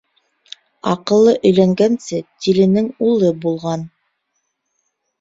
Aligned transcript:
Аҡыллы 0.91 1.35
өйләнгәнсе, 1.51 2.23
тиленең 2.47 2.91
улы 3.13 3.33
булған. 3.47 3.89